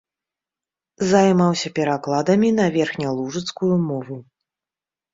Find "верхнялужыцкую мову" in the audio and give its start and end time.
2.81-4.15